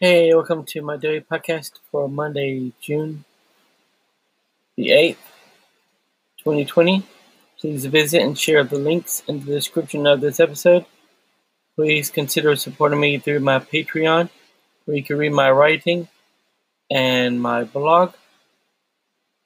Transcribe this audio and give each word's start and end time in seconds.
Hey, 0.00 0.32
welcome 0.32 0.64
to 0.66 0.80
my 0.80 0.96
daily 0.96 1.22
podcast 1.22 1.72
for 1.90 2.08
Monday, 2.08 2.70
June 2.80 3.24
the 4.76 4.90
8th, 4.90 5.16
2020. 6.38 7.02
Please 7.58 7.84
visit 7.86 8.22
and 8.22 8.38
share 8.38 8.62
the 8.62 8.78
links 8.78 9.24
in 9.26 9.40
the 9.40 9.46
description 9.46 10.06
of 10.06 10.20
this 10.20 10.38
episode. 10.38 10.86
Please 11.74 12.10
consider 12.10 12.54
supporting 12.54 13.00
me 13.00 13.18
through 13.18 13.40
my 13.40 13.58
Patreon, 13.58 14.30
where 14.84 14.96
you 14.96 15.02
can 15.02 15.18
read 15.18 15.32
my 15.32 15.50
writing 15.50 16.06
and 16.88 17.42
my 17.42 17.64
blog. 17.64 18.14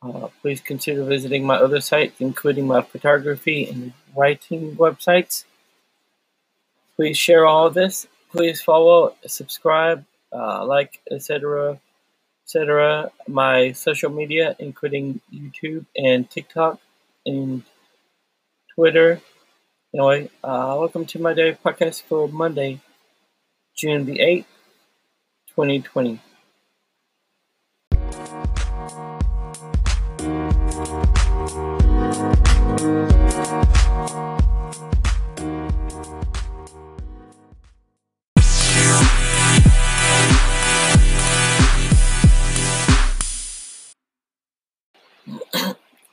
Uh, 0.00 0.28
please 0.40 0.62
consider 0.62 1.04
visiting 1.04 1.44
my 1.44 1.56
other 1.56 1.82
sites, 1.82 2.22
including 2.22 2.66
my 2.66 2.80
photography 2.80 3.66
and 3.66 3.92
writing 4.16 4.76
websites. 4.76 5.44
Please 6.96 7.18
share 7.18 7.44
all 7.44 7.66
of 7.66 7.74
this. 7.74 8.06
Please 8.32 8.62
follow, 8.62 9.14
subscribe, 9.26 10.06
uh, 10.32 10.64
like, 10.64 11.00
etc., 11.10 11.80
etc. 12.44 13.10
My 13.26 13.72
social 13.72 14.10
media, 14.10 14.56
including 14.58 15.20
YouTube 15.32 15.86
and 15.96 16.28
TikTok 16.30 16.80
and 17.26 17.62
Twitter. 18.74 19.20
Anyway, 19.94 20.30
uh, 20.44 20.76
welcome 20.78 21.06
to 21.06 21.18
my 21.18 21.34
daily 21.34 21.56
podcast 21.64 22.02
for 22.02 22.28
Monday, 22.28 22.80
June 23.74 24.04
the 24.04 24.18
8th, 24.18 24.44
2020. 25.56 26.20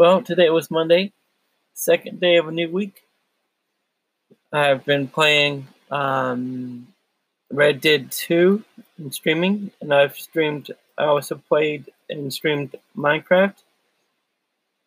Well, 0.00 0.22
today 0.22 0.48
was 0.48 0.70
Monday, 0.70 1.12
second 1.74 2.20
day 2.20 2.38
of 2.38 2.48
a 2.48 2.52
new 2.52 2.70
week. 2.70 3.02
I've 4.50 4.82
been 4.86 5.08
playing 5.08 5.66
um, 5.90 6.88
Red 7.52 7.82
Dead 7.82 8.10
2 8.10 8.64
and 8.96 9.12
streaming, 9.12 9.72
and 9.78 9.92
I've 9.92 10.16
streamed, 10.16 10.70
I 10.96 11.04
also 11.04 11.34
played 11.34 11.90
and 12.08 12.32
streamed 12.32 12.76
Minecraft. 12.96 13.56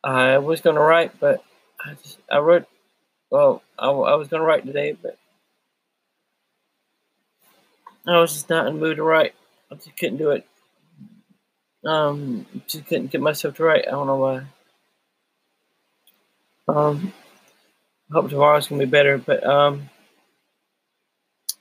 I 0.03 0.39
was 0.39 0.61
going 0.61 0.78
to 0.78 0.81
write, 0.81 1.19
but 1.19 1.44
I, 1.86 1.94
just, 2.02 2.17
I 2.31 2.39
wrote, 2.39 2.66
well, 3.30 3.61
I, 3.78 3.89
I 3.89 4.16
was 4.16 4.30
going 4.30 4.41
to 4.41 4.47
write 4.47 4.66
today, 4.66 4.97
but 5.00 5.19
I 8.08 8.19
was 8.19 8.34
just 8.34 8.50
not 8.50 8.66
in 8.66 8.73
the 8.73 8.80
mood 8.80 8.97
to 8.97 9.03
write. 9.03 9.36
I 9.72 9.75
just 9.75 9.95
couldn't 9.95 10.17
do 10.17 10.31
it. 10.31 10.47
Um, 11.86 12.47
just 12.66 12.88
couldn't 12.88 13.11
get 13.11 13.22
myself 13.22 13.58
to 13.58 13.64
write. 13.64 13.88
I 13.88 13.91
don't 13.91 14.08
know 14.08 14.16
why. 14.16 14.45
Um, 16.67 17.14
I 18.09 18.14
hope 18.14 18.30
tomorrow's 18.30 18.67
gonna 18.67 18.86
be 18.86 18.89
better, 18.89 19.17
but 19.17 19.45
um, 19.45 19.89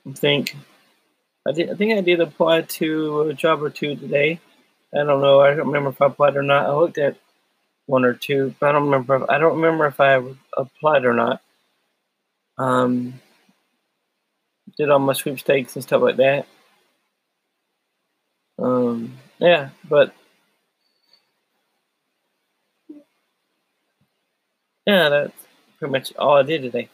I 0.07 0.13
think 0.13 0.55
I 1.47 1.51
did. 1.51 1.71
I 1.71 1.75
think 1.75 1.93
I 1.93 2.01
did 2.01 2.21
apply 2.21 2.61
to 2.61 3.21
a 3.21 3.33
job 3.33 3.63
or 3.63 3.69
two 3.69 3.95
today. 3.95 4.39
I 4.93 4.97
don't 5.03 5.21
know. 5.21 5.41
I 5.41 5.55
don't 5.55 5.67
remember 5.67 5.89
if 5.89 6.01
I 6.01 6.07
applied 6.07 6.35
or 6.35 6.43
not. 6.43 6.67
I 6.67 6.73
looked 6.73 6.97
at 6.97 7.17
one 7.85 8.05
or 8.05 8.13
two, 8.13 8.55
but 8.59 8.69
I 8.69 8.71
don't 8.71 8.85
remember. 8.85 9.15
If, 9.15 9.29
I 9.29 9.37
don't 9.37 9.55
remember 9.55 9.85
if 9.87 9.99
I 9.99 10.21
applied 10.55 11.05
or 11.05 11.13
not. 11.13 11.41
Um, 12.57 13.19
did 14.77 14.89
all 14.89 14.99
my 14.99 15.13
sweepstakes 15.13 15.75
and 15.75 15.83
stuff 15.83 16.01
like 16.01 16.17
that. 16.17 16.47
Um, 18.59 19.17
yeah, 19.39 19.69
but 19.87 20.13
Yeah, 24.85 25.07
that's 25.07 25.31
pretty 25.79 25.93
much 25.93 26.13
all 26.17 26.35
I 26.35 26.43
did 26.43 26.61
today. 26.61 26.89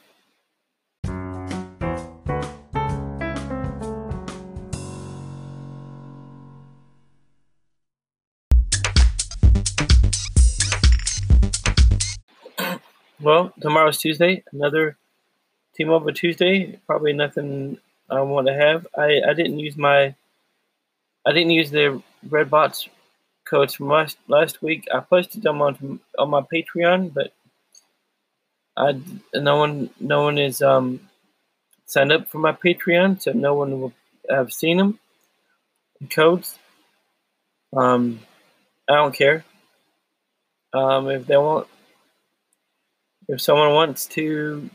well, 13.19 13.51
tomorrow's 13.59 13.97
Tuesday, 13.97 14.43
another 14.53 14.95
T-Mobile 15.75 16.13
Tuesday. 16.13 16.79
Probably 16.85 17.13
nothing 17.13 17.79
I 18.07 18.21
want 18.21 18.45
to 18.47 18.53
have. 18.53 18.85
I, 18.95 19.21
I 19.27 19.33
didn't 19.33 19.57
use 19.57 19.75
my 19.75 20.13
I 21.25 21.31
didn't 21.31 21.51
use 21.51 21.71
the 21.71 22.03
Redbox 22.27 22.87
codes 23.45 23.73
from 23.73 23.87
last 23.87 24.17
last 24.27 24.61
week. 24.61 24.87
I 24.93 24.99
posted 24.99 25.41
them 25.41 25.59
on 25.63 25.99
on 26.19 26.29
my 26.29 26.41
Patreon, 26.41 27.13
but 27.15 27.33
I 28.79 28.99
no 29.35 29.57
one 29.57 29.89
no 29.99 30.23
one 30.23 30.37
is 30.37 30.61
um 30.61 31.01
signed 31.85 32.11
up 32.11 32.29
for 32.29 32.39
my 32.39 32.53
Patreon, 32.53 33.21
so 33.21 33.33
no 33.33 33.53
one 33.53 33.81
will 33.81 33.93
have 34.29 34.53
seen 34.53 34.77
them 34.77 34.99
codes. 36.09 36.57
Um, 37.75 38.19
I 38.87 38.95
don't 38.95 39.13
care. 39.13 39.43
Um, 40.73 41.09
if 41.09 41.25
they 41.25 41.37
want, 41.37 41.67
if 43.27 43.41
someone 43.41 43.73
wants 43.73 44.05
to, 44.07 44.69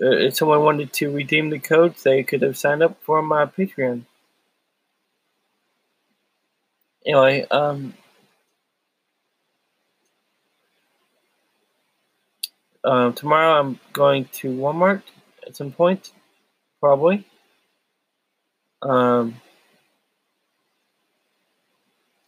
uh, 0.00 0.10
if 0.10 0.36
someone 0.36 0.62
wanted 0.62 0.92
to 0.94 1.10
redeem 1.10 1.50
the 1.50 1.58
codes, 1.58 2.02
they 2.02 2.22
could 2.22 2.42
have 2.42 2.56
signed 2.56 2.82
up 2.82 3.02
for 3.02 3.22
my 3.22 3.46
Patreon. 3.46 4.02
Anyway, 7.06 7.46
um, 7.50 7.94
Um, 12.84 13.14
tomorrow 13.14 13.58
I'm 13.58 13.80
going 13.92 14.26
to 14.26 14.48
Walmart 14.48 15.02
at 15.46 15.56
some 15.56 15.72
point, 15.72 16.10
probably. 16.80 17.26
Um, 18.82 19.40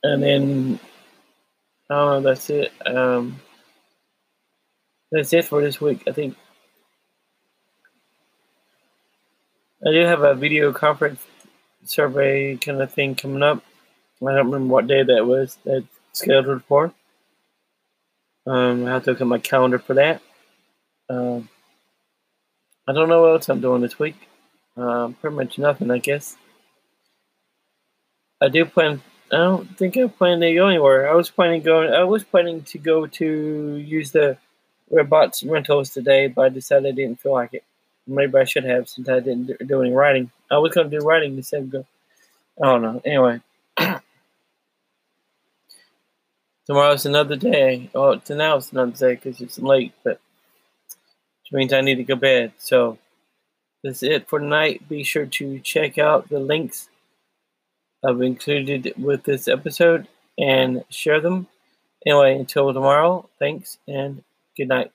and 0.02 0.22
then 0.22 0.80
I 1.90 1.94
don't 1.94 2.22
know. 2.22 2.30
That's 2.30 2.48
it. 2.50 2.72
Um, 2.86 3.36
that's 5.12 5.32
it 5.32 5.44
for 5.44 5.60
this 5.60 5.80
week. 5.80 6.02
I 6.08 6.12
think 6.12 6.36
I 9.86 9.92
do 9.92 10.00
have 10.00 10.22
a 10.22 10.34
video 10.34 10.72
conference 10.72 11.20
survey 11.84 12.56
kind 12.56 12.80
of 12.80 12.92
thing 12.92 13.14
coming 13.14 13.42
up. 13.42 13.62
I 14.22 14.34
don't 14.34 14.50
remember 14.50 14.72
what 14.72 14.86
day 14.86 15.02
that 15.02 15.26
was. 15.26 15.58
That's 15.64 15.84
scheduled 16.12 16.64
for. 16.64 16.94
Um, 18.46 18.86
I 18.86 18.92
have 18.92 19.04
to 19.04 19.10
look 19.10 19.20
at 19.20 19.26
my 19.26 19.38
calendar 19.38 19.78
for 19.78 19.94
that. 19.94 20.22
Um, 21.08 21.48
I 22.88 22.92
don't 22.92 23.08
know 23.08 23.22
what 23.22 23.32
else 23.32 23.48
I'm 23.48 23.60
doing 23.60 23.82
this 23.82 23.98
week. 23.98 24.16
Um, 24.76 25.14
pretty 25.14 25.36
much 25.36 25.58
nothing, 25.58 25.90
I 25.90 25.98
guess. 25.98 26.36
I 28.40 28.48
do 28.48 28.64
plan. 28.64 29.02
I 29.32 29.36
don't 29.38 29.76
think 29.76 29.96
I 29.96 30.06
plan 30.06 30.40
to 30.40 30.54
go 30.54 30.68
anywhere. 30.68 31.10
I 31.10 31.14
was 31.14 31.30
planning 31.30 31.62
going. 31.62 31.92
I 31.92 32.04
was 32.04 32.22
planning 32.22 32.62
to 32.62 32.78
go 32.78 33.06
to 33.06 33.76
use 33.76 34.12
the 34.12 34.36
Redbox 34.92 35.50
rentals 35.50 35.90
today, 35.90 36.28
but 36.28 36.42
I 36.42 36.48
decided 36.50 36.92
I 36.92 36.92
didn't 36.94 37.20
feel 37.20 37.32
like 37.32 37.54
it. 37.54 37.64
Maybe 38.06 38.38
I 38.38 38.44
should 38.44 38.64
have 38.64 38.88
since 38.88 39.08
I 39.08 39.18
didn't 39.18 39.66
do 39.66 39.82
any 39.82 39.92
writing. 39.92 40.30
I 40.50 40.58
was 40.58 40.72
going 40.72 40.88
to 40.88 40.98
do 41.00 41.04
writing 41.04 41.36
instead 41.36 41.62
of 41.62 41.70
go. 41.70 41.86
I 42.62 42.66
don't 42.66 42.82
know. 42.82 43.02
Anyway, 43.04 43.40
tomorrow's 46.66 47.04
another 47.04 47.34
day. 47.34 47.90
Oh, 47.94 48.16
tonight's 48.16 48.70
another 48.70 48.92
day 48.92 49.14
because 49.16 49.40
it's 49.40 49.58
late, 49.58 49.92
but 50.04 50.20
which 51.50 51.58
means 51.58 51.72
I 51.72 51.80
need 51.80 51.96
to 51.96 52.04
go 52.04 52.16
bed. 52.16 52.52
So 52.58 52.98
that's 53.82 54.02
it 54.02 54.28
for 54.28 54.40
tonight. 54.40 54.88
Be 54.88 55.04
sure 55.04 55.26
to 55.26 55.60
check 55.60 55.98
out 55.98 56.28
the 56.28 56.40
links 56.40 56.88
I've 58.04 58.20
included 58.20 58.94
with 58.98 59.24
this 59.24 59.48
episode 59.48 60.08
and 60.38 60.84
share 60.90 61.20
them. 61.20 61.46
Anyway, 62.06 62.36
until 62.36 62.72
tomorrow, 62.72 63.28
thanks 63.38 63.78
and 63.86 64.22
good 64.56 64.68
night. 64.68 64.90